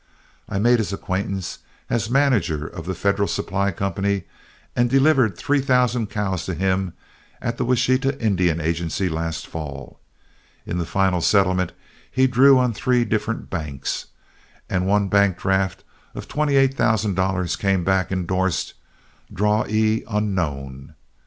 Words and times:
I 0.49 0.57
made 0.57 0.79
his 0.79 0.91
acquaintance 0.91 1.59
as 1.87 2.09
manager 2.09 2.65
of 2.65 2.87
The 2.87 2.95
Federal 2.95 3.27
Supply 3.27 3.69
Company, 3.69 4.23
and 4.75 4.89
delivered 4.89 5.37
three 5.37 5.61
thousand 5.61 6.09
cows 6.09 6.43
to 6.45 6.55
him 6.55 6.93
at 7.39 7.57
the 7.59 7.65
Washita 7.65 8.19
Indian 8.19 8.59
Agency 8.59 9.07
last 9.09 9.45
fall. 9.45 9.99
In 10.65 10.79
the 10.79 10.87
final 10.87 11.21
settlement, 11.21 11.71
he 12.09 12.25
drew 12.25 12.57
on 12.57 12.73
three 12.73 13.05
different 13.05 13.51
banks, 13.51 14.07
and 14.67 14.87
one 14.87 15.07
draft 15.37 15.83
of 16.15 16.27
twenty 16.27 16.55
eight 16.55 16.73
thousand 16.73 17.13
dollars 17.13 17.55
came 17.55 17.83
back, 17.83 18.11
indorsed, 18.11 18.73
DRAWEE 19.31 20.03
UNKNOWN. 20.07 20.95